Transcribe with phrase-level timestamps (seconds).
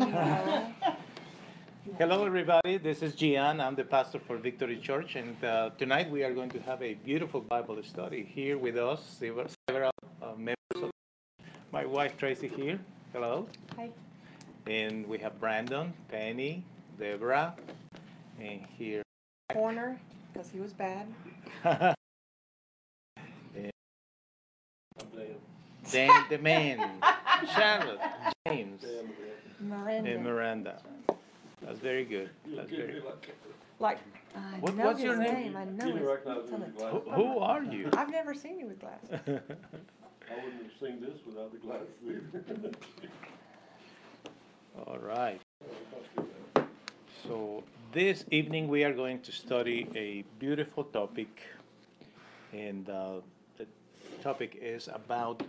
[1.98, 2.78] Hello, everybody.
[2.78, 3.60] This is Gian.
[3.60, 6.94] I'm the pastor for Victory Church, and uh, tonight we are going to have a
[6.94, 9.02] beautiful Bible study here with us.
[9.18, 9.90] Several several,
[10.22, 10.90] uh, members of
[11.70, 12.80] my wife Tracy here.
[13.12, 13.46] Hello.
[13.76, 13.90] Hi.
[14.66, 16.64] And we have Brandon, Penny,
[16.98, 17.54] Deborah,
[18.40, 19.02] and here.
[19.52, 20.00] Corner,
[20.32, 21.06] because he was bad.
[25.90, 26.88] Dan the man,
[27.54, 27.98] Charlotte,
[28.46, 28.84] James,
[29.60, 30.10] Miranda.
[30.10, 30.82] and Miranda.
[31.62, 32.30] That's very good.
[32.56, 33.02] That's very.
[33.78, 33.98] Like,
[34.36, 35.34] I What- know what's his your name?
[35.34, 35.56] name.
[35.56, 36.02] I know You his.
[36.06, 37.88] recognize it's on me with Who, of who my- are you?
[37.96, 39.10] I've never seen you with glasses.
[39.26, 42.74] I wouldn't have seen this without the glasses.
[44.86, 45.40] All right.
[47.26, 51.42] So this evening we are going to study a beautiful topic,
[52.52, 53.20] and uh,
[53.58, 53.66] the
[54.22, 55.42] topic is about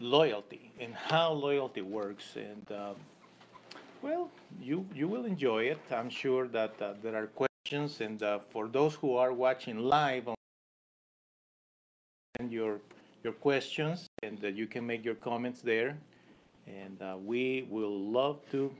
[0.00, 2.36] loyalty and how loyalty works.
[2.36, 2.94] And uh,
[4.02, 5.80] well, you you will enjoy it.
[5.90, 10.28] I'm sure that uh, there are questions, and uh, for those who are watching live,
[12.36, 12.80] send your
[13.24, 15.96] your questions, and uh, you can make your comments there
[16.66, 18.72] and uh, we will love to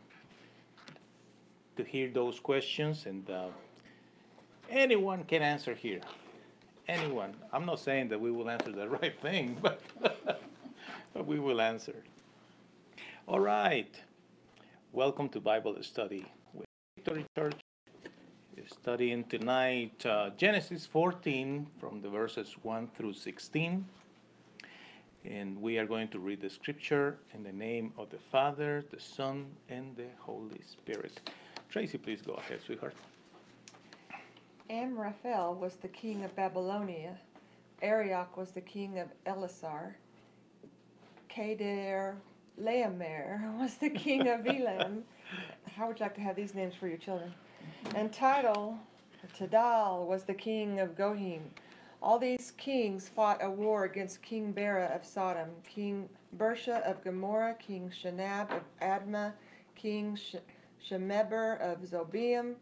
[1.77, 3.47] to hear those questions and uh,
[4.71, 6.01] anyone can answer here
[6.89, 9.81] anyone i'm not saying that we will answer the right thing but
[11.17, 11.95] but we will answer
[13.27, 14.03] all right
[14.93, 17.59] welcome to bible study with victory church
[18.67, 23.83] studying tonight uh, genesis 14 from the verses 1 through 16
[25.25, 29.01] and we are going to read the scripture in the name of the Father, the
[29.01, 31.33] Son, and the Holy Spirit.
[31.69, 32.95] Tracy, please go ahead, sweetheart.
[34.71, 37.19] Amraphel was the king of Babylonia.
[37.83, 39.95] Arioch was the king of Ellasar.
[41.37, 42.17] Kedar
[42.59, 45.05] Laomer was the king of Elam.
[45.77, 47.35] How would you like to have these names for your children?
[47.95, 48.79] And Tidal,
[49.39, 51.43] Tidal was the king of Goim.
[52.03, 56.09] All these kings fought a war against King Bera of Sodom, King
[56.39, 59.35] Birsha of Gomorrah, King Shinab of Admah,
[59.75, 60.37] King Sh-
[60.89, 62.55] Shemeber of Zobeim,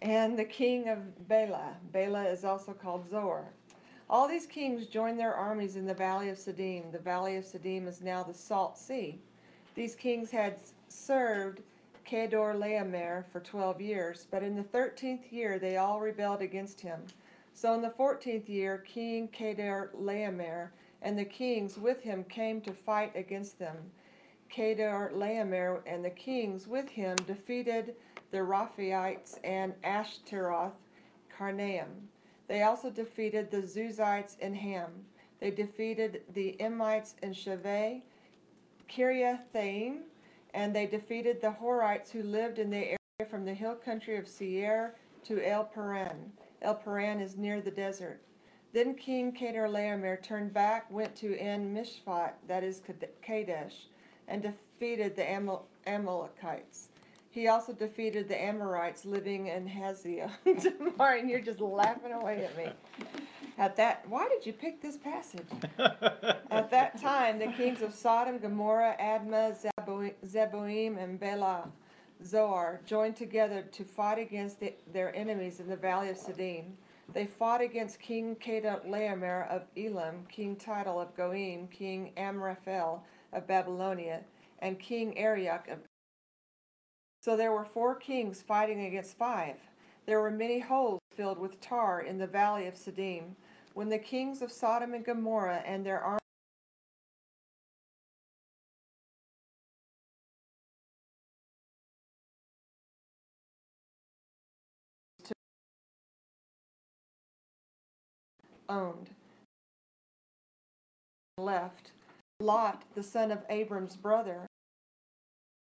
[0.00, 1.76] and the king of Bela.
[1.92, 3.52] Bela is also called Zoar.
[4.08, 6.92] All these kings joined their armies in the valley of Siddim.
[6.92, 9.18] The valley of Siddim is now the Salt Sea.
[9.74, 11.62] These kings had served
[12.04, 17.12] Kedor Laomer for twelve years, but in the thirteenth year they all rebelled against him.
[17.54, 20.68] So in the fourteenth year, King Kedor Laomer
[21.00, 23.90] and the kings with him came to fight against them.
[24.50, 27.96] Kedor Laomer and the kings with him defeated
[28.30, 30.74] the Rephaites and Ashtaroth
[31.30, 32.08] Karnaim.
[32.46, 34.90] They also defeated the Zuzites in Ham.
[35.40, 38.02] They defeated the Emites in Shaveh,
[38.88, 40.02] Kiriathaim,
[40.52, 44.28] and they defeated the Horites who lived in the area from the hill country of
[44.28, 44.94] Seir
[45.24, 46.32] to El Paran.
[46.62, 48.20] El Paran is near the desert.
[48.72, 52.82] Then King Kedar Laomer turned back, went to En Mishpat, that is
[53.22, 53.86] Kadesh,
[54.28, 56.88] and defeated the Amal- Amalekites.
[57.34, 60.30] He also defeated the Amorites living in Haziah.
[60.96, 62.68] Martin, you're just laughing away at me.
[63.58, 65.48] At that, why did you pick this passage?
[65.78, 71.68] At that time, the kings of Sodom, Gomorrah, Admah, Zebo- Zeboim, and Bela,
[72.24, 76.66] Zoar, joined together to fight against the, their enemies in the valley of Siddim.
[77.12, 83.02] They fought against King Kedorlaomer of Elam, King Tidal of Goim, King Amraphel
[83.32, 84.20] of Babylonia,
[84.60, 85.78] and King Arioch of.
[87.24, 89.56] So there were four kings fighting against five.
[90.04, 93.34] There were many holes filled with tar in the valley of Siddim.
[93.72, 96.20] When the kings of Sodom and Gomorrah and their armies
[108.68, 109.08] owned
[111.38, 111.92] left
[112.40, 114.46] Lot, the son of Abram's brother,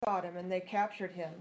[0.04, 1.32] Sodom, and they captured him.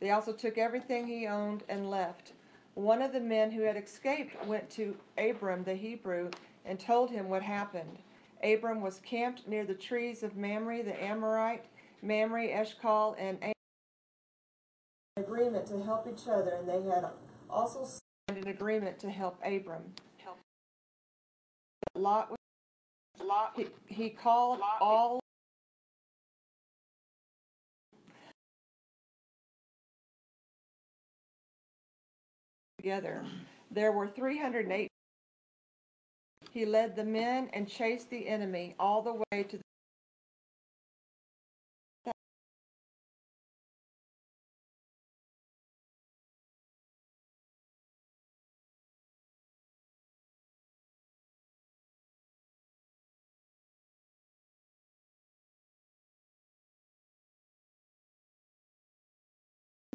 [0.00, 2.32] They also took everything he owned and left.
[2.74, 6.30] One of the men who had escaped went to Abram the Hebrew
[6.64, 7.98] and told him what happened.
[8.42, 11.64] Abram was camped near the trees of Mamre the Amorite,
[12.02, 13.52] Mamre, Eshcol, and Am-
[15.16, 17.06] agreement to help each other, and they had
[17.48, 19.82] also signed an agreement to help Abram.
[21.96, 22.38] Lot was
[23.24, 25.20] Lot he, he called Lot- all
[32.84, 33.24] together.
[33.70, 34.88] There were 308.
[36.50, 39.58] He led the men and chased the enemy all the way to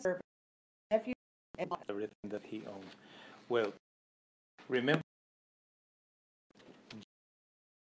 [0.03, 0.15] the
[0.89, 1.13] nephew
[1.59, 2.95] everything that he owns.
[3.49, 3.73] Well,
[4.67, 5.01] remember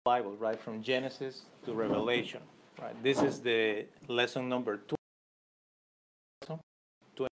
[0.04, 2.42] Bible, right, from Genesis to Revelation,
[2.82, 2.96] right?
[3.04, 4.96] This is the lesson number two,
[7.16, 7.28] two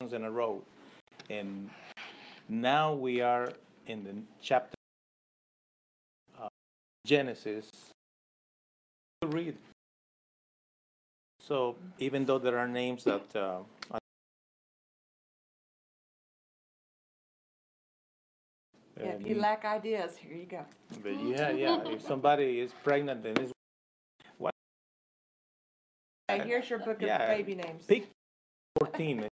[0.00, 0.62] lessons in a row,
[1.30, 1.70] and
[2.48, 3.52] now we are
[3.86, 4.10] in the
[4.40, 4.74] chapter
[6.40, 6.48] uh,
[7.06, 7.70] Genesis
[9.20, 9.56] to read.
[11.38, 13.58] So even though there are names that uh,
[19.02, 20.64] Yeah, if you lack ideas, here you go.
[21.02, 21.82] But yeah, yeah.
[21.86, 23.50] If somebody is pregnant then is
[24.38, 24.52] what
[26.28, 27.26] Hey, here's your book of Yeah.
[27.26, 27.84] baby names.
[27.86, 28.06] pick
[28.78, 29.28] fourteen.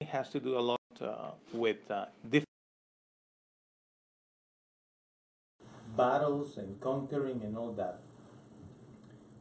[0.00, 2.46] It has to do a lot uh, with uh, different
[5.96, 7.98] battles and conquering and all that,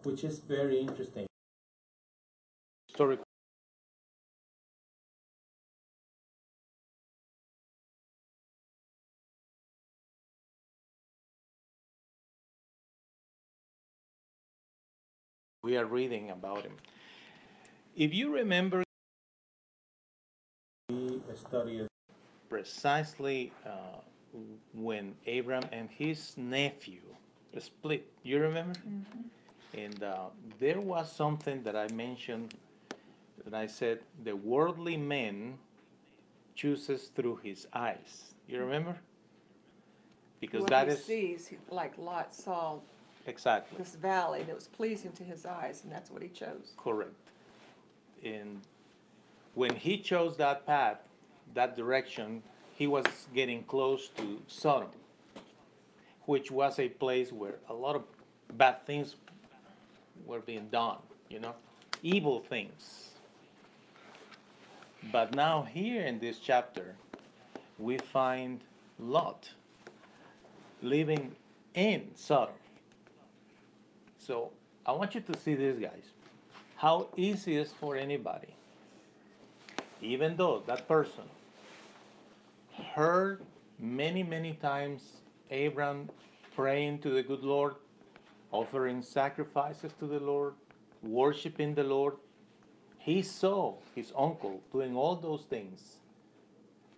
[0.04, 1.28] which is very interesting.
[2.96, 3.26] Historical.
[15.62, 16.72] we are reading about him.
[17.98, 18.82] If you remember,
[20.88, 21.88] we studied
[22.48, 24.00] precisely uh,
[24.74, 27.02] when Abram and his nephew
[27.60, 28.08] split.
[28.24, 28.80] You remember?
[29.74, 30.28] And uh,
[30.60, 32.54] there was something that I mentioned
[33.46, 35.58] that I said the worldly man
[36.56, 38.34] chooses through his eyes.
[38.48, 38.98] You remember?
[40.40, 42.80] Because what that he is sees, he- like Lot saw
[43.26, 43.78] exactly.
[43.78, 46.74] this valley that was pleasing to his eyes, and that's what he chose.
[46.78, 47.14] Correct.
[48.24, 48.62] And
[49.54, 50.98] when he chose that path,
[51.54, 52.42] that direction,
[52.76, 54.90] he was getting close to Sodom,
[56.26, 58.04] which was a place where a lot of
[58.58, 59.16] bad things
[60.26, 60.98] were being done,
[61.30, 61.54] you know,
[62.04, 63.12] evil things.
[65.12, 66.96] But now, here in this chapter,
[67.78, 68.62] we find
[69.00, 69.50] Lot
[70.82, 71.36] living
[71.74, 72.56] in Sodom.
[74.18, 74.52] So
[74.86, 76.06] I want you to see this, guys.
[76.78, 78.56] How easy is for anybody,
[80.02, 81.24] even though that person
[82.96, 83.46] heard
[83.80, 85.22] many, many times
[85.52, 86.10] Abraham
[86.56, 87.76] praying to the good Lord,
[88.52, 90.56] offering sacrifices to the Lord,
[91.04, 92.16] worshiping the Lord.
[93.06, 95.98] He saw his uncle doing all those things.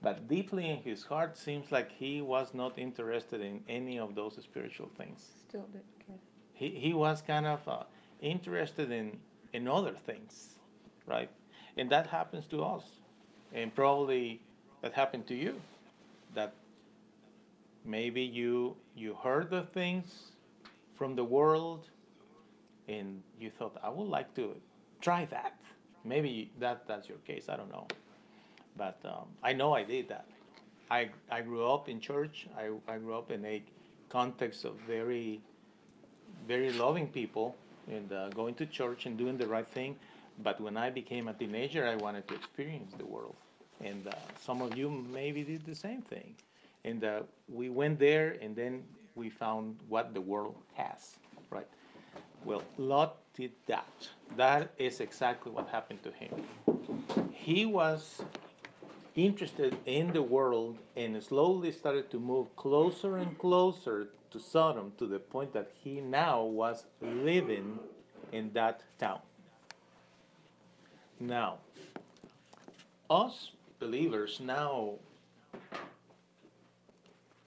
[0.01, 4.35] But deeply in his heart seems like he was not interested in any of those
[4.41, 5.19] spiritual things
[5.49, 6.15] Still didn't care.
[6.53, 7.83] he, he was kind of uh,
[8.21, 9.17] interested in
[9.53, 10.33] in other things
[11.07, 11.29] right
[11.77, 12.83] and that happens to us
[13.53, 14.39] and probably
[14.81, 15.53] that happened to you
[16.35, 16.53] that
[17.85, 20.31] maybe you you heard the things
[20.97, 21.81] from the world
[22.87, 24.45] and you thought i would like to
[25.01, 25.53] try that
[26.07, 27.87] maybe that that's your case i don't know
[28.77, 30.25] but um, i know i did that
[30.89, 33.61] I, I grew up in church I, I grew up in a
[34.09, 35.41] context of very
[36.47, 37.55] very loving people
[37.91, 39.95] and uh, going to church and doing the right thing.
[40.43, 43.35] But when I became a teenager, I wanted to experience the world.
[43.83, 46.35] And uh, some of you maybe did the same thing.
[46.85, 48.83] And uh, we went there and then
[49.15, 51.17] we found what the world has,
[51.49, 51.67] right?
[52.45, 54.09] Well, Lot did that.
[54.35, 56.31] That is exactly what happened to him.
[57.31, 58.21] He was
[59.15, 65.05] interested in the world and slowly started to move closer and closer to Sodom to
[65.05, 67.79] the point that he now was living
[68.31, 69.19] in that town.
[71.19, 71.57] Now,
[73.09, 74.95] us believers now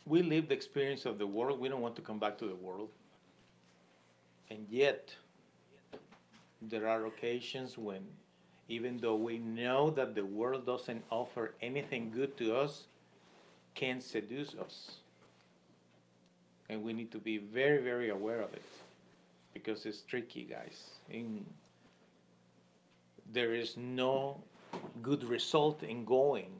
[0.06, 1.60] we live the experience of the world.
[1.60, 2.88] We don't want to come back to the world.
[4.50, 5.14] And yet,
[6.62, 8.06] there are occasions when
[8.70, 12.84] even though we know that the world doesn't offer anything good to us,
[13.74, 14.98] can seduce us.
[16.68, 18.62] And we need to be very, very aware of it
[19.52, 20.90] because it's tricky, guys.
[21.10, 21.44] In,
[23.32, 24.40] there is no
[25.02, 26.52] good result in going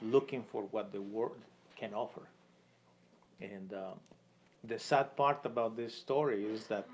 [0.00, 1.36] looking for what the world
[1.76, 2.22] can offer.
[3.42, 3.92] And uh,
[4.64, 6.86] the sad part about this story is that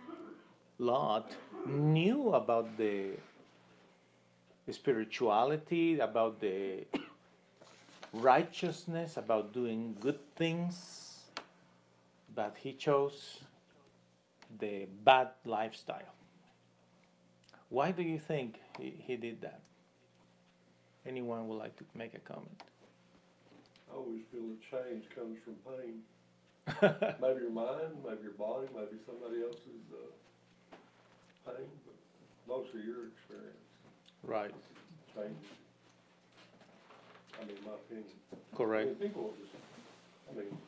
[0.78, 1.32] Lot
[1.66, 3.12] knew about the
[4.70, 6.84] spirituality, about the
[8.12, 11.20] righteousness, about doing good things,
[12.34, 13.40] but he chose
[14.58, 16.14] the bad lifestyle.
[17.70, 19.60] Why do you think he, he did that?
[21.06, 22.62] Anyone would like to make a comment?
[23.90, 26.02] I always feel that change comes from pain.
[27.22, 30.10] Maybe your mind, maybe your body, maybe somebody else's, uh,
[31.46, 31.94] pain, but
[32.48, 33.56] mostly your experience
[34.22, 34.52] right,
[35.14, 35.50] changes.
[37.40, 38.06] I mean, my opinion.
[38.32, 38.86] I correct.
[38.86, 39.54] mean, people will just,
[40.30, 40.58] I mean,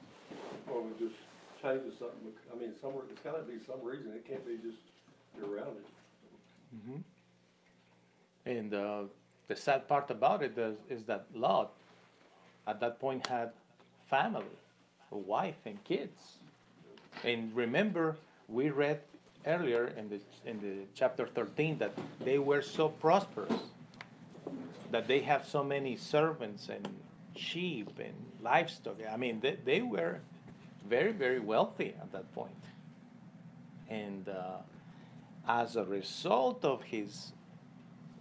[0.71, 1.17] or we just
[1.63, 4.79] changes something, bec- I mean, somewhere, it's gotta be some reason, it can't be just
[5.37, 5.87] you're around it.
[6.75, 7.05] Mhm.
[8.47, 9.05] And uh,
[9.49, 11.73] the sad part about it is, is that Lot,
[12.67, 13.53] at that point, had
[14.07, 14.59] family,
[15.13, 16.39] a wife and kids.
[17.25, 18.17] And remember,
[18.49, 19.01] we read
[19.47, 21.93] earlier in the in the chapter 13 that
[22.25, 23.53] they were so prosperous
[24.91, 26.89] that they have so many servants and
[27.37, 28.97] sheep and livestock.
[29.11, 30.21] I mean, they, they were
[30.89, 32.51] very, very wealthy at that point.
[33.89, 34.59] And uh,
[35.47, 37.33] as a result of his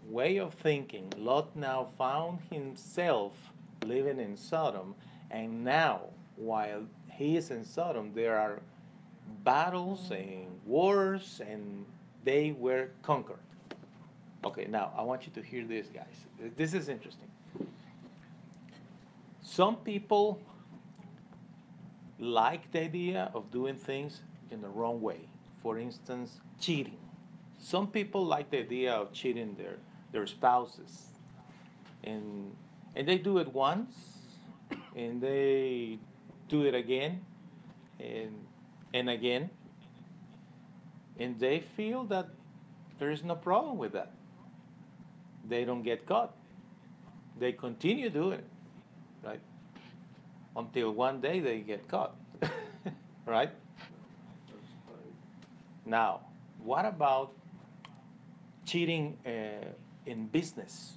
[0.09, 3.33] way of thinking, Lot now found himself
[3.85, 4.95] living in Sodom,
[5.29, 6.01] and now,
[6.35, 8.59] while he is in Sodom, there are
[9.43, 11.85] battles and wars, and
[12.23, 13.37] they were conquered.
[14.43, 16.25] Okay, now I want you to hear this, guys.
[16.55, 17.29] This is interesting.
[19.41, 20.41] Some people
[22.19, 25.21] like the idea of doing things in the wrong way.
[25.61, 26.97] For instance, cheating.
[27.59, 29.77] Some people like the idea of cheating their,
[30.11, 31.07] their spouses.
[32.03, 32.55] And,
[32.95, 33.95] and they do it once,
[34.95, 35.99] and they
[36.47, 37.21] do it again,
[37.99, 38.33] and,
[38.93, 39.49] and again.
[41.19, 42.27] And they feel that
[42.99, 44.11] there is no problem with that.
[45.47, 46.35] They don't get caught.
[47.39, 48.47] They continue doing it,
[49.23, 49.39] right?
[50.55, 52.15] Until one day they get caught,
[53.25, 53.51] right?
[55.85, 56.21] Now,
[56.63, 57.33] what about
[58.65, 59.65] cheating uh,
[60.05, 60.93] in business?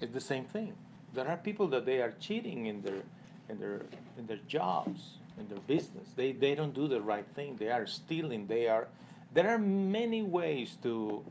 [0.00, 0.74] It's the same thing.
[1.12, 3.02] There are people that they are cheating in their
[3.48, 3.82] in their
[4.18, 6.08] in their jobs, in their business.
[6.16, 7.56] They they don't do the right thing.
[7.56, 8.46] They are stealing.
[8.46, 8.88] They are.
[9.32, 11.24] There are many ways to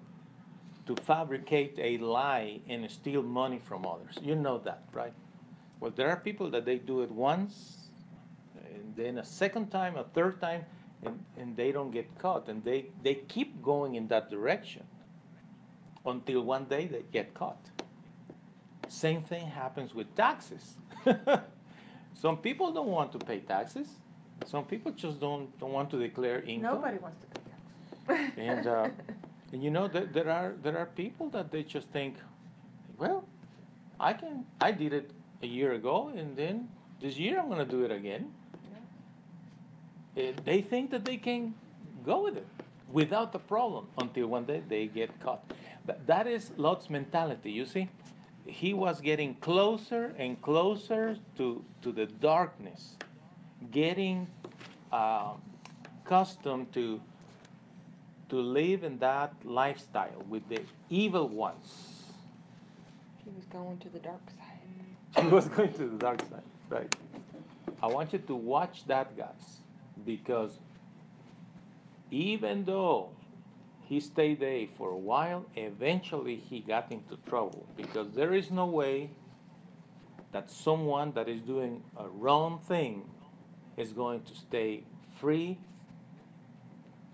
[0.86, 4.18] to fabricate a lie and steal money from others.
[4.22, 5.14] You know that, right?
[5.80, 7.90] Well, there are people that they do it once,
[8.56, 10.64] and then a second time, a third time,
[11.04, 14.84] and, and they don't get caught, and they, they keep going in that direction
[16.06, 17.70] until one day they get caught.
[18.88, 20.76] Same thing happens with taxes.
[22.16, 23.88] Some people don't want to pay taxes.
[24.46, 26.76] Some people just don't, don't want to declare income.
[26.76, 28.34] Nobody wants to pay taxes.
[28.38, 28.90] And, uh,
[29.54, 32.16] and you know, there, there are there are people that they just think,
[32.98, 33.26] well,
[34.00, 35.12] I can I did it
[35.44, 36.70] a year ago, and then
[37.02, 38.32] this year I'm going to do it again.
[40.18, 41.54] And they think that they can
[42.06, 42.48] go with it
[42.92, 45.44] without a problem until one day they get caught.
[45.86, 47.52] But that is Lot's mentality.
[47.52, 47.90] You see,
[48.46, 52.96] he was getting closer and closer to to the darkness,
[53.72, 54.28] getting
[54.92, 55.34] uh,
[56.06, 57.02] accustomed to
[58.30, 62.04] to live in that lifestyle with the evil ones.
[63.24, 65.24] He was going to the dark side.
[65.24, 66.96] He was going to the dark side, right?
[67.82, 69.60] I want you to watch that, guys,
[70.06, 70.60] because
[72.12, 73.10] even though
[73.88, 78.66] he stayed there for a while, eventually he got into trouble because there is no
[78.66, 79.10] way
[80.32, 83.04] that someone that is doing a wrong thing
[83.78, 84.84] is going to stay
[85.20, 85.58] free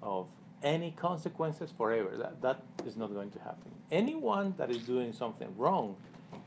[0.02, 0.28] of
[0.64, 2.16] any consequences forever.
[2.18, 3.72] That, that is not going to happen.
[3.92, 5.96] Anyone that is doing something wrong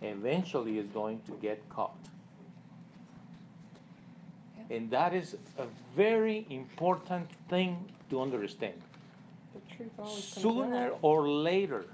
[0.02, 1.96] eventually is going to get caught.
[4.70, 8.80] And that is a very important thing to understand.
[9.54, 9.63] The truth always comes
[10.06, 11.86] Sooner or later,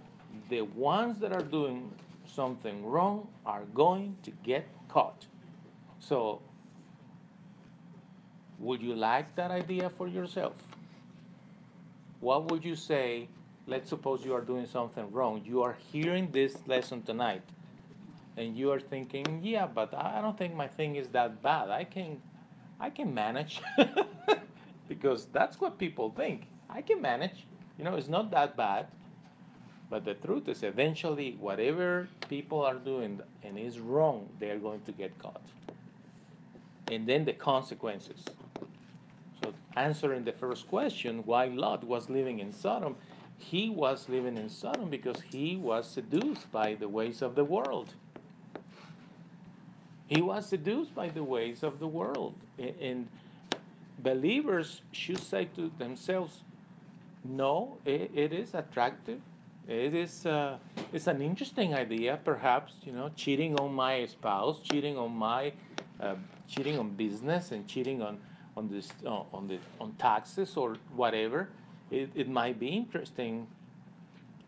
[0.49, 1.91] the ones that are doing
[2.27, 5.27] something wrong are going to get caught.
[5.99, 6.41] So,
[8.59, 10.55] would you like that idea for yourself?
[12.21, 13.29] What would you say?
[13.67, 15.43] Let's suppose you are doing something wrong.
[15.45, 17.43] You are hearing this lesson tonight,
[18.37, 21.71] and you are thinking, "Yeah, but I don't think my thing is that bad.
[21.71, 22.21] I can,
[22.81, 23.61] I can manage,"
[24.89, 26.49] because that's what people think.
[26.69, 27.47] I can manage.
[27.81, 28.89] You know, it's not that bad.
[29.89, 34.83] But the truth is, eventually, whatever people are doing and is wrong, they are going
[34.83, 35.41] to get caught.
[36.93, 38.23] And then the consequences.
[39.43, 42.97] So, answering the first question, why Lot was living in Sodom,
[43.39, 47.95] he was living in Sodom because he was seduced by the ways of the world.
[50.07, 52.35] He was seduced by the ways of the world.
[52.59, 53.09] And
[53.99, 56.43] believers should say to themselves,
[57.25, 59.21] no, it, it is attractive.
[59.69, 60.59] It is uh,
[60.93, 65.53] it's an interesting idea, perhaps, you know, cheating on my spouse, cheating on my,
[66.01, 66.17] uh,
[66.49, 68.19] cheating on business, and cheating on,
[68.57, 71.51] on this uh, on the on taxes or whatever.
[71.91, 73.47] It, it might be interesting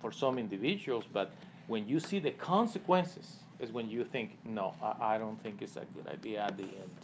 [0.01, 1.33] for some individuals, but
[1.67, 5.77] when you see the consequences, is when you think, no, I, I don't think it's
[5.77, 6.99] a good idea at the end,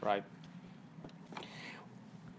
[0.00, 0.24] right?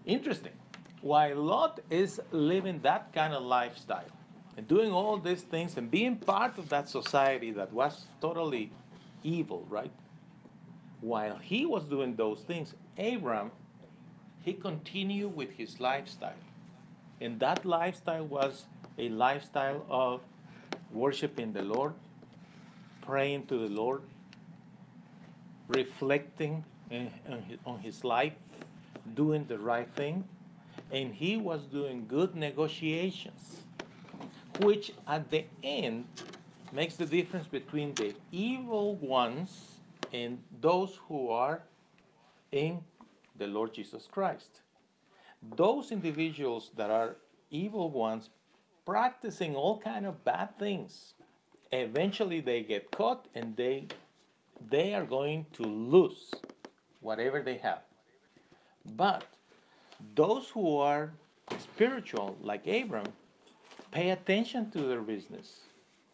[0.05, 0.53] Interesting.
[1.01, 4.09] While Lot is living that kind of lifestyle
[4.57, 8.71] and doing all these things and being part of that society that was totally
[9.23, 9.91] evil, right?
[11.01, 13.51] While he was doing those things, Abram,
[14.41, 16.41] he continued with his lifestyle.
[17.21, 18.65] And that lifestyle was
[18.97, 20.21] a lifestyle of
[20.91, 21.93] worshiping the Lord,
[23.01, 24.01] praying to the Lord,
[25.67, 27.07] reflecting eh,
[27.65, 28.33] on his life,
[29.15, 30.23] doing the right thing,
[30.91, 33.61] and he was doing good negotiations,
[34.61, 36.05] which at the end
[36.71, 39.79] makes the difference between the evil ones
[40.13, 41.61] and those who are
[42.51, 42.79] in
[43.37, 44.61] the Lord Jesus Christ.
[45.55, 47.17] Those individuals that are
[47.49, 48.29] evil ones
[48.85, 51.13] practicing all kind of bad things
[51.71, 53.87] eventually they get caught and they
[54.69, 56.31] they are going to lose
[57.01, 57.81] whatever they have
[58.95, 59.25] but
[60.15, 61.11] those who are
[61.59, 63.05] spiritual like abram
[63.91, 65.61] pay attention to their business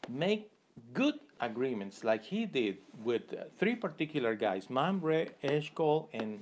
[0.09, 0.49] make
[0.93, 3.23] good agreements like he did with
[3.59, 6.39] three particular guys mamre eshcol and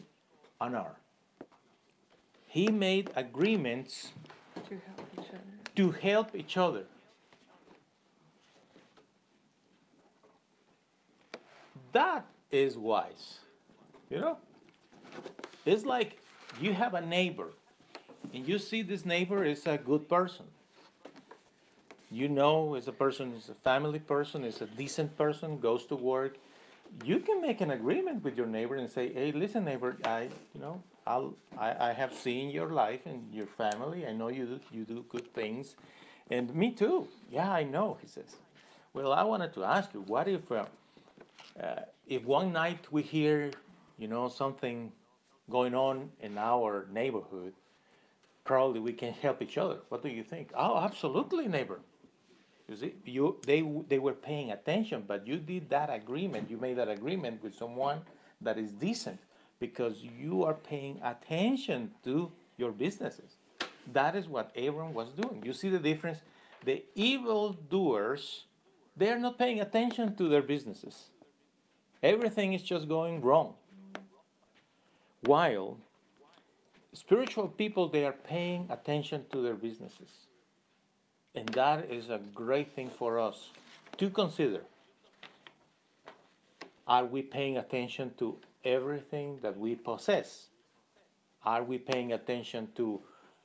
[0.62, 0.92] anar
[2.48, 4.12] he made agreements
[4.70, 5.52] To help each other.
[5.76, 6.84] to help each other.
[11.94, 13.40] That is wise.
[14.10, 14.38] You know?
[15.66, 16.20] It's like
[16.60, 17.50] you have a neighbor
[18.34, 20.46] and you see this neighbor is a good person.
[22.10, 25.96] You know is a person is a family person, is a decent person, goes to
[25.96, 26.38] work.
[27.06, 30.24] You can make an agreement with your neighbor and say, "Hey, listen, neighbor, I,
[30.54, 34.06] you know, I'll, I, I have seen your life and your family.
[34.06, 35.76] I know you do, you do good things,
[36.30, 37.08] and me too.
[37.30, 38.36] Yeah, I know." He says.
[38.94, 40.66] Well, I wanted to ask you, what if, uh,
[41.58, 41.76] uh,
[42.08, 43.52] if one night we hear,
[43.98, 44.92] you know, something
[45.52, 47.54] going on in our neighborhood,
[48.44, 49.80] probably we can help each other.
[49.90, 50.52] What do you think?
[50.56, 51.80] Oh, absolutely, neighbor.
[52.68, 56.50] You see, you they they were paying attention, but you did that agreement.
[56.50, 58.02] You made that agreement with someone
[58.40, 59.20] that is decent
[59.60, 63.36] because you are paying attention to your businesses.
[63.94, 65.44] That is what Abram was doing.
[65.46, 66.20] You see the difference?
[66.64, 68.46] The evil doers,
[68.96, 71.10] they are not paying attention to their businesses.
[72.04, 73.54] Everything is just going wrong.
[75.22, 75.78] While
[76.94, 80.10] spiritual people, they are paying attention to their businesses.
[81.36, 83.50] And that is a great thing for us
[83.98, 84.62] to consider.
[86.88, 90.48] Are we paying attention to everything that we possess?
[91.46, 93.00] Are we paying attention to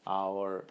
[0.06, 0.64] our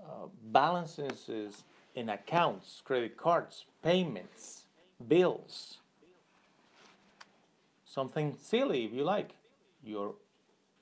[0.00, 1.62] uh, balances
[1.94, 4.64] in accounts, credit cards, payments,
[5.08, 5.78] bills?
[7.84, 9.30] Something silly, if you like,
[9.86, 10.14] your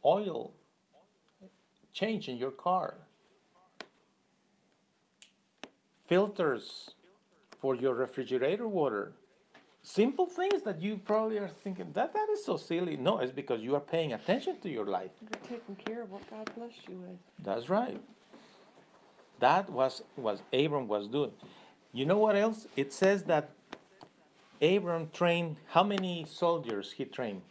[0.05, 0.53] oil
[1.93, 2.95] change in your car,
[6.07, 6.91] filters
[7.61, 9.13] for your refrigerator water.
[9.83, 12.97] Simple things that you probably are thinking that that is so silly.
[12.97, 15.11] No, it's because you are paying attention to your life.
[15.21, 17.19] You're taking care of what God blessed you with.
[17.43, 18.01] That's right.
[19.41, 21.33] That was what Abram was doing.
[21.93, 22.67] You know what else?
[22.77, 23.51] It says that
[24.63, 27.43] Abram trained how many soldiers he trained?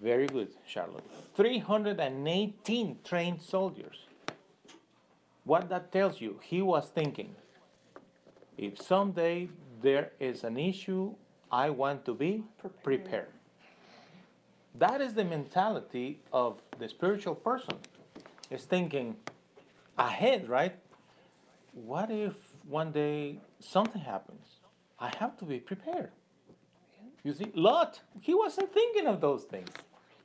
[0.00, 0.02] 318.
[0.02, 1.04] Very good, Charlotte.
[1.36, 3.96] 318 trained soldiers.
[5.44, 7.34] What that tells you, he was thinking,
[8.58, 9.48] if someday
[9.80, 11.14] there is an issue,
[11.50, 12.82] I want to be Prepared.
[12.82, 13.28] prepared.
[14.74, 17.76] That is the mentality of the spiritual person.
[18.50, 19.16] Is thinking
[19.98, 20.76] ahead, right?
[21.72, 22.34] What if
[22.68, 24.46] one day something happens?
[24.98, 26.10] I have to be prepared.
[27.24, 29.68] You see, Lot, he wasn't thinking of those things.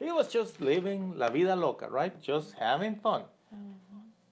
[0.01, 2.19] He was just living la vida loca, right?
[2.21, 3.21] Just having fun.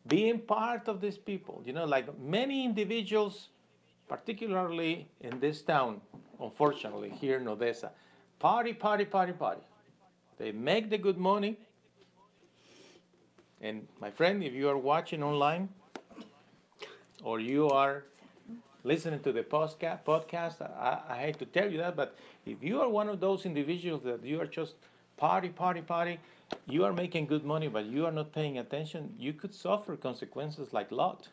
[0.08, 1.62] Being part of these people.
[1.64, 3.50] You know, like many individuals,
[4.08, 6.02] particularly in this town,
[6.42, 7.92] unfortunately, here in Odessa,
[8.40, 9.62] party, party, party, party.
[10.40, 11.60] They make the good money.
[13.62, 15.70] And my friend, if you are watching online
[17.22, 18.06] or you are
[18.84, 22.16] listening to the podcast, podcast I, I hate to tell you that, but
[22.48, 24.74] if you are one of those individuals that you are just
[25.20, 26.18] party, party, party,
[26.66, 30.74] you are making good money, but you are not paying attention, you could suffer consequences
[30.74, 31.28] like Lot.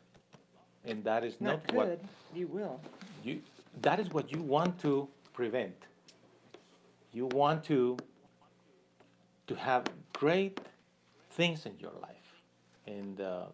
[0.85, 2.01] And that is not, Not what
[2.35, 2.81] you will.
[3.25, 3.41] you
[3.83, 5.75] that is what you want to prevent.
[7.13, 7.97] You want to
[9.47, 10.61] to have great
[11.31, 12.31] things in your life.
[12.87, 13.47] And uh,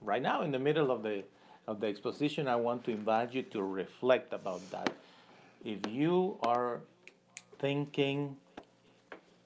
[0.00, 1.24] right now, in the middle of the
[1.68, 4.90] of the exposition, I want to invite you to reflect about that.
[5.64, 6.80] If you are
[7.58, 8.36] thinking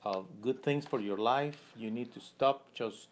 [0.05, 3.09] of good things for your life, you need to stop just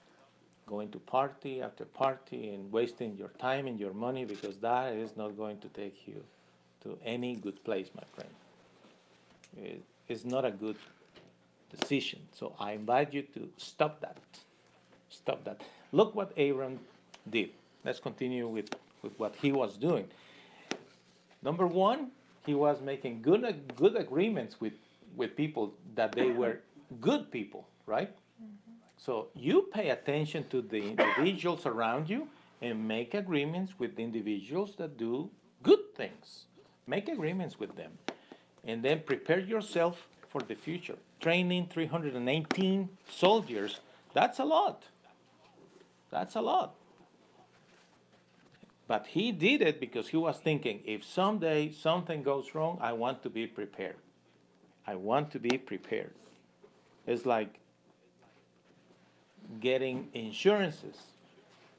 [0.66, 5.16] going to party after party and wasting your time and your money because that is
[5.16, 6.22] not going to take you
[6.82, 8.30] to any good place, my friend.
[9.56, 10.76] It- It's not a good
[11.70, 12.20] decision.
[12.32, 14.18] So I invite you to stop that.
[15.10, 15.62] Stop that.
[15.92, 16.78] Look what Abram
[17.30, 17.50] did.
[17.84, 18.70] Let's continue with,
[19.02, 20.08] with what he was doing.
[21.42, 22.10] Number one,
[22.46, 23.42] he was making good
[23.76, 24.74] good agreements with,
[25.16, 26.60] with people that they were
[27.00, 28.10] good people, right?
[28.42, 28.72] Mm-hmm.
[28.96, 32.28] So you pay attention to the individuals around you
[32.60, 35.30] and make agreements with individuals that do
[35.62, 36.46] good things.
[36.86, 37.92] Make agreements with them.
[38.64, 40.96] And then prepare yourself for the future.
[41.20, 43.80] Training 318 soldiers,
[44.12, 44.84] that's a lot.
[46.10, 46.74] That's a lot.
[48.86, 53.22] But he did it because he was thinking if someday something goes wrong, I want
[53.22, 53.96] to be prepared.
[54.86, 56.14] I want to be prepared.
[57.08, 57.58] It's like
[59.60, 60.96] getting insurances,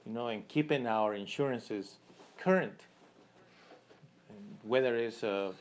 [0.04, 1.98] you know, and keeping our insurances
[2.40, 2.82] current.
[4.64, 5.52] Whether it's uh,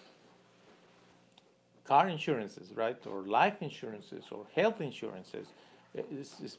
[1.85, 5.49] car insurances, right, or life insurances, or health insurances,
[5.95, 6.57] it's, it's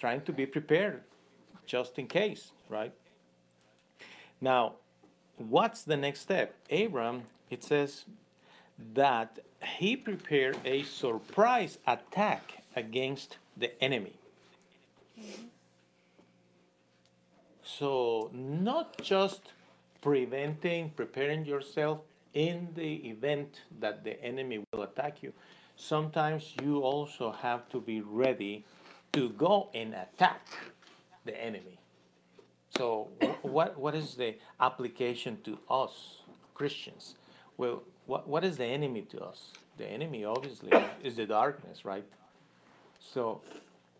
[0.00, 1.02] trying to be prepared
[1.64, 2.92] just in case, right?
[4.40, 4.74] Now,
[5.36, 6.56] what's the next step?
[6.72, 8.04] Abram, it says
[8.94, 14.14] that he prepared a surprise attack against the enemy.
[17.62, 19.52] So, not just
[20.00, 22.00] preventing, preparing yourself
[22.34, 25.32] in the event that the enemy will attack you,
[25.76, 28.64] sometimes you also have to be ready
[29.12, 30.46] to go and attack
[31.24, 31.78] the enemy.
[32.76, 33.08] So,
[33.42, 36.18] what, what is the application to us,
[36.54, 37.14] Christians?
[37.56, 39.52] Well, what, what is the enemy to us?
[39.76, 40.72] The enemy, obviously,
[41.04, 42.06] is the darkness, right?
[42.98, 43.42] So,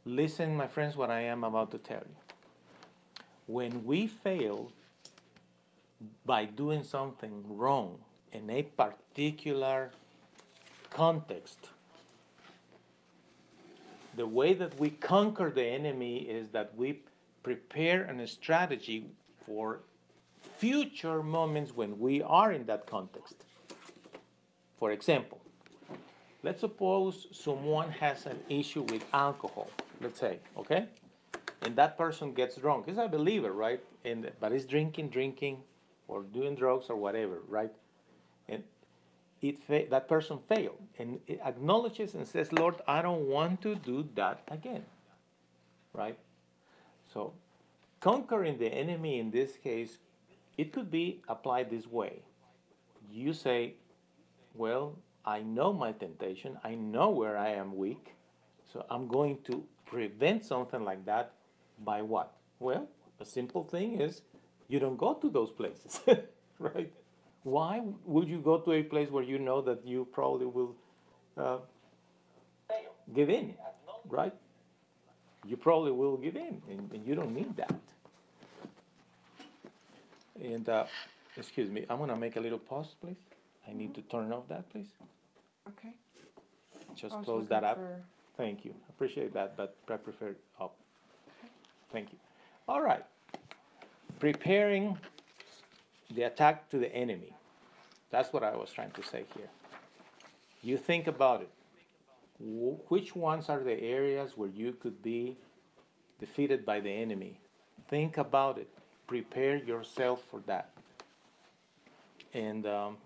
[0.06, 3.22] listen, my friends, what I am about to tell you.
[3.46, 4.72] When we fail
[6.24, 7.98] by doing something wrong
[8.32, 9.90] in a particular
[10.88, 11.58] context,
[14.16, 17.02] the way that we conquer the enemy is that we
[17.42, 19.04] prepare a strategy
[19.44, 19.80] for
[20.56, 23.44] future moments when we are in that context.
[24.78, 25.40] For example,
[26.42, 30.86] let's suppose someone has an issue with alcohol, let's say, okay?
[31.62, 32.86] And that person gets drunk.
[32.86, 33.80] He's a believer, right?
[34.04, 35.58] And but he's drinking, drinking,
[36.06, 37.72] or doing drugs or whatever, right?
[38.48, 38.62] And
[39.42, 44.42] it that person failed and acknowledges and says, Lord, I don't want to do that
[44.48, 44.84] again,
[45.92, 46.18] right?
[47.12, 47.32] So,
[48.00, 49.98] conquering the enemy in this case,
[50.56, 52.22] it could be applied this way.
[53.10, 53.74] You say,
[54.54, 58.14] Well, I know my temptation, I know where I am weak,
[58.72, 61.32] so I'm going to prevent something like that
[61.84, 62.34] by what?
[62.60, 62.88] Well,
[63.20, 64.22] a simple thing is
[64.68, 66.00] you don't go to those places,
[66.58, 66.92] right?
[67.42, 70.74] Why would you go to a place where you know that you probably will
[71.36, 71.58] uh,
[73.14, 73.54] give in,
[74.08, 74.34] right?
[75.46, 77.74] You probably will give in, and, and you don't need that.
[80.42, 80.84] And uh,
[81.36, 83.27] excuse me, I'm gonna make a little pause, please.
[83.68, 84.88] I need to turn off that, please.
[85.68, 85.92] Okay.
[86.94, 87.76] Just I was close that looking up.
[87.76, 88.02] for-
[88.36, 88.72] Thank you.
[88.88, 90.76] Appreciate that, but I prefer it up.
[91.92, 92.18] Thank you.
[92.68, 93.04] All right.
[94.20, 94.96] Preparing
[96.14, 97.32] the attack to the enemy.
[98.10, 99.48] That's what I was trying to say here.
[100.62, 101.50] You think about it.
[102.38, 105.36] Wh- Which ones are the areas where you could be
[106.20, 107.40] defeated by the enemy?
[107.88, 108.68] Think about it.
[109.08, 110.70] Prepare yourself for that.
[112.34, 112.96] And um,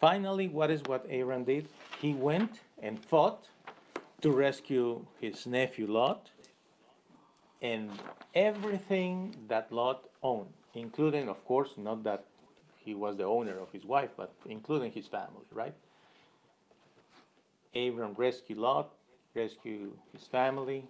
[0.00, 1.68] Finally, what is what Abram did?
[2.00, 3.44] He went and fought
[4.22, 6.30] to rescue his nephew Lot
[7.60, 7.90] and
[8.34, 12.24] everything that Lot owned, including, of course, not that
[12.78, 15.74] he was the owner of his wife, but including his family, right?
[17.74, 18.90] Abram rescued Lot,
[19.34, 20.86] rescued his family,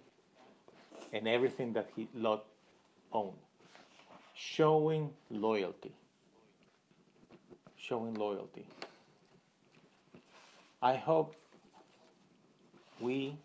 [1.11, 2.45] and everything that he, Lot
[3.11, 3.37] owned,
[4.33, 5.91] showing loyalty.
[7.75, 8.65] Showing loyalty.
[10.81, 11.35] I hope
[12.99, 13.37] we,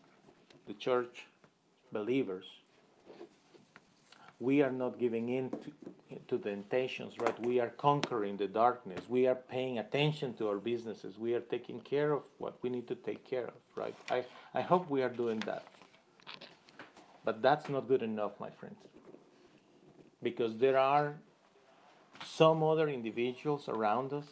[0.66, 1.27] the church
[1.92, 2.46] believers,
[4.40, 5.72] we are not giving in to,
[6.29, 7.38] to the temptations, right?
[7.44, 9.01] We are conquering the darkness.
[9.09, 11.18] We are paying attention to our businesses.
[11.18, 13.94] We are taking care of what we need to take care of, right?
[14.11, 15.64] I, I hope we are doing that.
[17.25, 18.79] But that's not good enough, my friends.
[20.22, 21.16] Because there are
[22.25, 24.27] some other individuals around us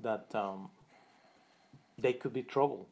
[0.00, 0.70] that um,
[1.98, 2.86] they could be troubled.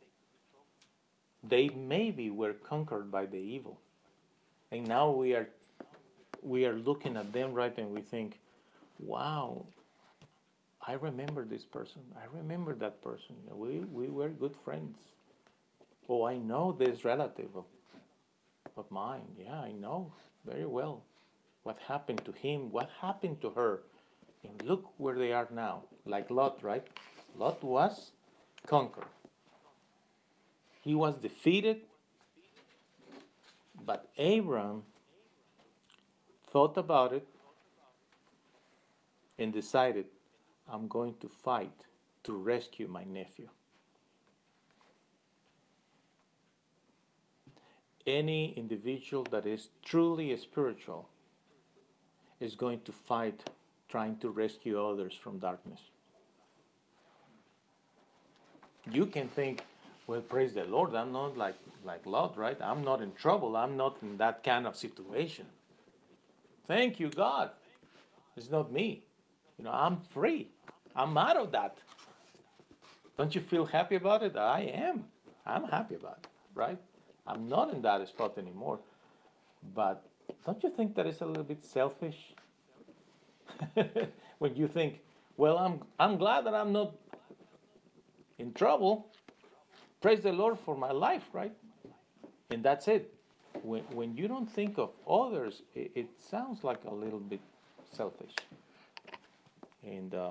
[1.42, 3.80] They maybe were conquered by the evil.
[4.72, 5.48] And now we are
[6.42, 8.38] we are looking at them right and we think,
[8.98, 9.66] wow,
[10.86, 12.02] I remember this person.
[12.16, 13.34] I remember that person.
[13.52, 14.98] We, we were good friends.
[16.08, 17.64] Oh, I know this relative of,
[18.76, 19.26] of mine.
[19.36, 20.12] Yeah, I know
[20.44, 21.02] very well
[21.64, 23.82] what happened to him, what happened to her.
[24.44, 25.82] And look where they are now.
[26.04, 26.86] Like Lot, right?
[27.36, 28.12] Lot was
[28.66, 29.06] conquered.
[30.82, 31.78] He was defeated,
[33.84, 34.82] but Abram
[36.50, 37.26] thought about it
[39.38, 40.06] and decided,
[40.68, 41.84] I'm going to fight
[42.24, 43.48] to rescue my nephew.
[48.06, 51.08] Any individual that is truly spiritual
[52.38, 53.50] is going to fight
[53.88, 55.80] trying to rescue others from darkness.
[58.90, 59.64] You can think,
[60.06, 62.56] well, praise the Lord, I'm not like, like Lot, right?
[62.60, 63.56] I'm not in trouble.
[63.56, 65.46] I'm not in that kind of situation.
[66.68, 67.50] Thank you, God.
[68.36, 69.02] It's not me.
[69.58, 70.48] You know, I'm free.
[70.94, 71.78] I'm out of that.
[73.16, 74.36] Don't you feel happy about it?
[74.36, 75.04] I am.
[75.46, 76.78] I'm happy about it, right?
[77.26, 78.78] I'm not in that spot anymore.
[79.74, 80.04] But
[80.44, 82.34] don't you think that is a little bit selfish?
[84.38, 85.00] when you think,
[85.36, 86.94] well, I'm I'm glad that I'm not
[88.38, 89.08] in trouble.
[90.00, 91.52] Praise the Lord for my life, right?
[92.50, 93.12] And that's it
[93.62, 97.40] when, when you don't think of others, it, it sounds like a little bit
[97.92, 98.34] selfish.
[99.84, 100.30] And uh,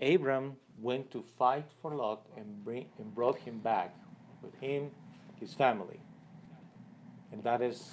[0.00, 3.94] Abram went to fight for Lot and, bring, and brought him back
[4.42, 4.90] with him,
[5.38, 6.00] his family.
[7.32, 7.90] And that is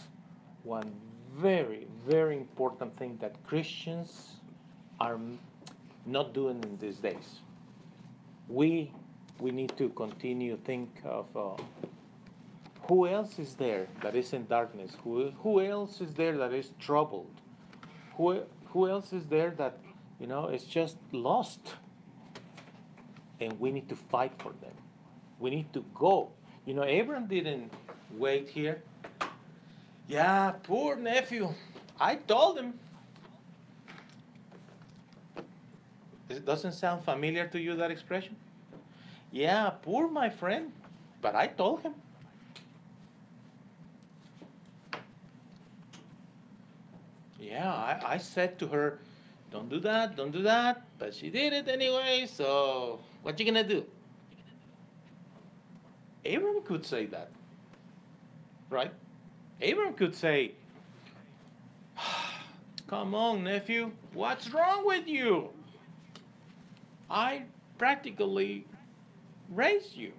[0.64, 0.92] one
[1.36, 4.40] very, very important thing that Christians
[5.00, 5.20] are
[6.06, 7.42] not doing in these days.
[8.48, 8.92] We,
[9.40, 11.62] we need to continue think of uh,
[12.88, 14.94] who else is there that is in darkness?
[15.04, 17.30] Who, who else is there that is troubled?
[18.16, 19.78] Who, who else is there that,
[20.20, 21.76] you know, is just lost?
[23.40, 24.74] And we need to fight for them.
[25.40, 26.32] We need to go.
[26.66, 27.72] You know, Abram didn't
[28.18, 28.82] wait here.
[30.08, 31.54] Yeah, poor nephew.
[32.00, 32.80] I told him.
[36.30, 38.36] It doesn't sound familiar to you, that expression?
[39.38, 40.72] Yeah, poor my friend,
[41.22, 41.94] but I told him.
[47.40, 48.98] yeah, I, I said to her,
[49.52, 53.64] don't do that, don't do that, but she did it anyway, so what you gonna
[53.64, 53.86] do?
[56.26, 57.30] Abram could say that,
[58.72, 58.92] right?
[59.62, 60.54] Abram could say,
[62.88, 65.52] come on, nephew, what's wrong with you?
[67.08, 67.44] I
[67.78, 68.66] practically
[69.50, 70.12] raised you.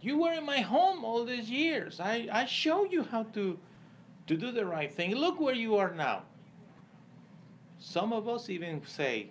[0.00, 2.00] You were in my home all these years.
[2.00, 3.58] I, I showed you how to,
[4.26, 5.14] to do the right thing.
[5.14, 6.22] Look where you are now.
[7.78, 9.28] Some of us even say,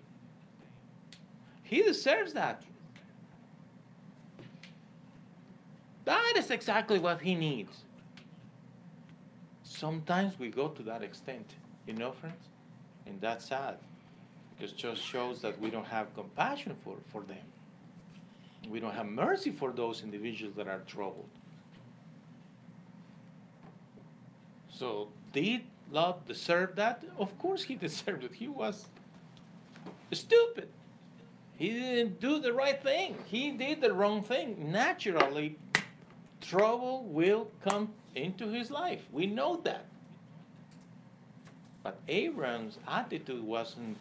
[1.63, 2.63] he deserves that.
[6.05, 7.83] That is exactly what he needs.
[9.63, 11.53] Sometimes we go to that extent,
[11.85, 12.45] you know, friends?
[13.05, 13.77] And that's sad.
[14.57, 17.37] Because it just shows that we don't have compassion for, for them.
[18.69, 21.29] We don't have mercy for those individuals that are troubled.
[24.69, 27.03] So, did Lot deserve that?
[27.17, 28.33] Of course he deserved it.
[28.33, 28.85] He was
[30.11, 30.69] stupid.
[31.57, 33.17] He didn't do the right thing.
[33.25, 34.71] He did the wrong thing.
[34.71, 35.57] Naturally,
[36.39, 39.01] trouble will come into his life.
[39.11, 39.85] We know that.
[41.83, 43.97] But Abram's attitude wasn't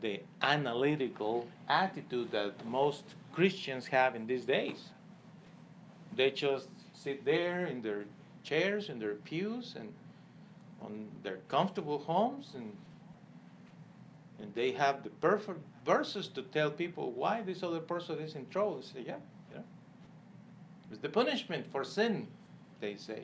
[0.00, 3.04] the analytical attitude that most
[3.36, 4.88] Christians have in these days.
[6.16, 8.06] They just sit there in their
[8.42, 9.92] chairs, in their pews, and
[10.80, 12.72] on their comfortable homes and
[14.38, 18.46] and they have the perfect verses to tell people why this other person is in
[18.48, 18.76] trouble.
[18.76, 19.16] They say, yeah,
[19.52, 19.60] yeah.
[20.90, 22.26] It's the punishment for sin,
[22.80, 23.22] they say.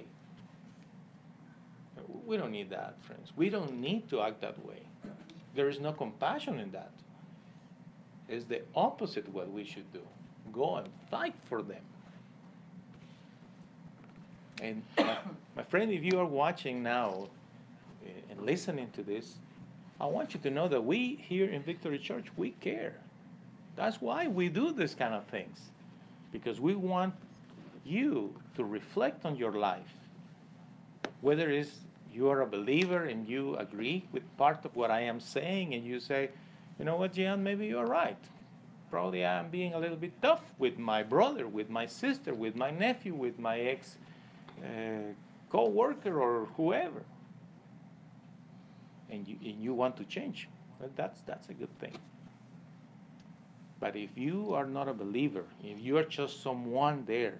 [2.27, 3.33] We don't need that, friends.
[3.37, 4.81] We don't need to act that way.
[5.55, 6.93] There is no compassion in that.
[8.33, 10.01] It's the opposite what we should do.
[10.53, 11.83] Go and fight for them.
[14.63, 15.19] And my,
[15.57, 17.29] my friend, if you are watching now,
[18.07, 19.35] eh, and listening to this,
[20.01, 22.95] I want you to know that we here in Victory Church, we care.
[23.77, 25.61] That's why we do this kind of things.
[26.33, 27.13] Because we want
[27.85, 29.93] you to reflect on your life.
[31.21, 35.21] Whether it's you are a believer and you agree with part of what I am
[35.21, 36.31] saying and you say,
[36.79, 38.19] you know what, Gian, maybe you're right.
[38.91, 42.71] Probably I'm being a little bit tough with my brother, with my sister, with my
[42.71, 43.97] nephew, with my ex
[44.63, 45.13] uh,
[45.49, 47.03] co worker or whoever.
[49.09, 50.49] And you, and you want to change.
[50.79, 51.97] Well, that's, that's a good thing.
[53.81, 57.39] But if you are not a believer, if you are just someone there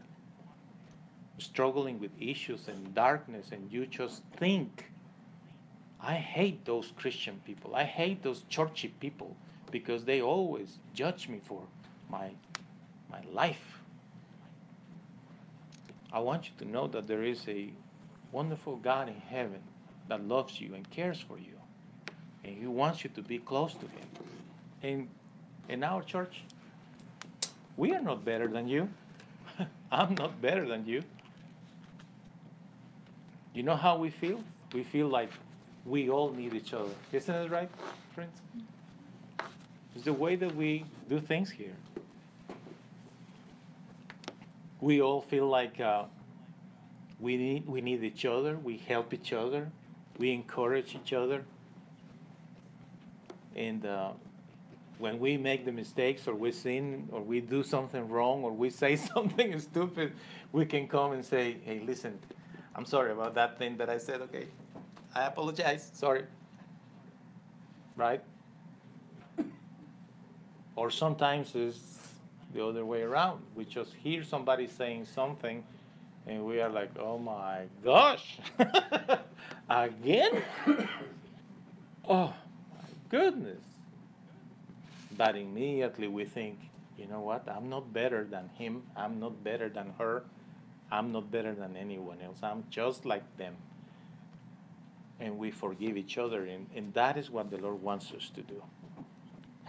[1.39, 4.92] struggling with issues and darkness, and you just think,
[6.03, 9.37] I hate those Christian people, I hate those churchy people
[9.71, 11.63] because they always judge me for
[12.11, 12.31] my,
[13.11, 13.79] my life.
[16.13, 17.71] I want you to know that there is a
[18.33, 19.61] wonderful God in heaven
[20.09, 21.55] that loves you and cares for you.
[22.45, 24.09] And He wants you to be close to Him.
[24.83, 25.09] And
[25.69, 26.43] in our church,
[27.77, 28.89] we are not better than you.
[29.93, 31.03] I'm not better than you.
[33.55, 34.41] You know how we feel?
[34.75, 35.31] We feel like
[35.85, 36.91] we all need each other.
[37.13, 37.71] Isn't it right,
[38.15, 38.41] friends?
[39.95, 41.75] It's the way that we do things here.
[44.81, 46.05] We all feel like uh,
[47.21, 48.57] we need we need each other.
[48.57, 49.71] We help each other.
[50.19, 51.45] We encourage each other.
[53.55, 54.13] And uh,
[54.99, 58.71] when we make the mistakes, or we sin, or we do something wrong, or we
[58.71, 60.13] say something stupid,
[60.53, 62.19] we can come and say, "Hey, listen,
[62.75, 64.21] I'm sorry about that thing that I said.
[64.23, 64.47] Okay,
[65.15, 65.91] I apologize.
[65.95, 66.25] Sorry."
[67.97, 68.23] Right?
[70.75, 71.99] Or sometimes it's
[72.55, 73.43] the other way around.
[73.55, 75.63] We just hear somebody saying something
[76.27, 78.39] and we are like, oh my gosh,
[79.71, 80.43] again?
[82.09, 82.33] oh
[82.73, 83.63] my goodness.
[85.17, 86.59] But immediately we think,
[86.97, 87.49] you know what?
[87.49, 88.83] I'm not better than him.
[88.97, 90.25] I'm not better than her.
[90.91, 92.39] I'm not better than anyone else.
[92.43, 93.57] I'm just like them.
[95.21, 96.45] And we forgive each other.
[96.47, 98.63] And, and that is what the Lord wants us to do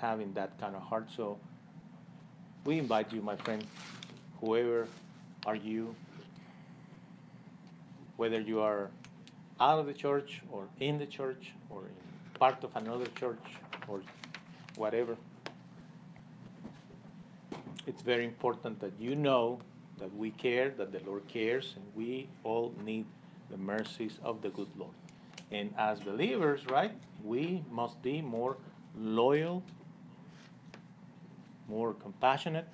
[0.03, 1.07] having that kind of heart.
[1.15, 1.39] So
[2.65, 3.65] we invite you, my friend,
[4.41, 4.87] whoever
[5.45, 5.95] are you,
[8.17, 8.91] whether you are
[9.61, 11.95] out of the church or in the church or in
[12.37, 13.45] part of another church
[13.87, 14.01] or
[14.75, 15.15] whatever.
[17.87, 19.59] It's very important that you know
[19.99, 23.05] that we care, that the Lord cares, and we all need
[23.49, 25.02] the mercies of the good Lord.
[25.53, 26.91] And as believers, right,
[27.23, 28.57] we must be more
[28.97, 29.63] loyal
[31.67, 32.67] more compassionate.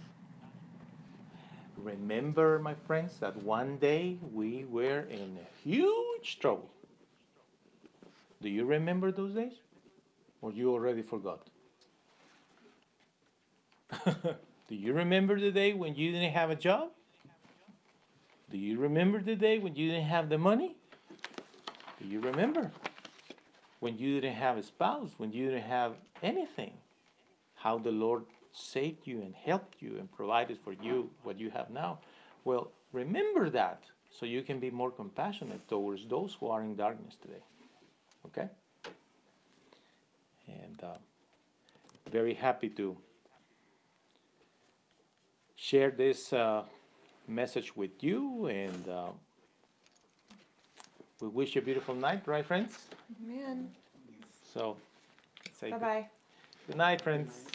[1.78, 6.70] Remember, my friends, that one day we were in huge trouble.
[8.42, 9.54] Do you remember those days?
[10.42, 11.48] Or you already forgot?
[14.06, 16.90] Do you remember the day when you didn't have a job?
[18.52, 20.79] Do you remember the day when you didn't have the money?
[22.02, 22.72] Do you remember
[23.80, 26.74] when you didn't have a spouse, when you didn't have anything?
[27.56, 31.70] How the Lord saved you and helped you and provided for you what you have
[31.70, 32.00] now.
[32.46, 37.16] Well, remember that so you can be more compassionate towards those who are in darkness
[37.22, 37.44] today.
[38.26, 38.48] Okay?
[40.48, 40.98] And uh,
[42.12, 42.98] very happy to
[45.56, 46.64] share this uh,
[47.28, 48.48] message with you.
[48.48, 49.10] And uh,
[51.22, 52.78] we wish you a beautiful night, right, friends?
[53.24, 53.70] Amen.
[54.54, 54.78] So,
[55.60, 56.06] say Bye bye.
[56.68, 57.46] good night, friends.